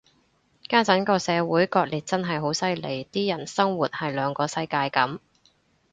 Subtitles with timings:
[0.67, 5.19] 家陣個社會割裂真係好犀利，啲人生活喺兩個世界噉